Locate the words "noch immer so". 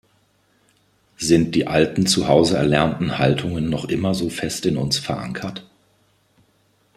3.69-4.31